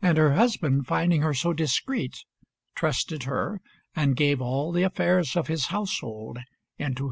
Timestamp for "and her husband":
0.00-0.88